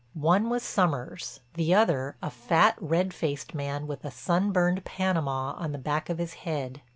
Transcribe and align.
One 0.15 0.49
was 0.49 0.63
Sommers, 0.63 1.41
the 1.53 1.75
other 1.75 2.15
a 2.23 2.31
fat, 2.31 2.75
red 2.79 3.13
faced 3.13 3.53
man 3.53 3.85
with 3.85 4.03
a 4.03 4.09
sunburned 4.09 4.83
Panama 4.83 5.53
on 5.57 5.73
the 5.73 5.77
back 5.77 6.09
of 6.09 6.17
his 6.17 6.33
head. 6.41 6.81